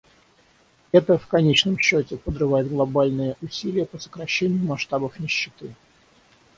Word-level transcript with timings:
Это, 0.91 1.19
в 1.19 1.27
конечном 1.27 1.77
счете, 1.77 2.17
подрывает 2.17 2.67
глобальные 2.69 3.35
усилия 3.43 3.85
по 3.85 3.99
сокращению 3.99 4.63
масштабов 4.63 5.19
нищеты. 5.19 5.75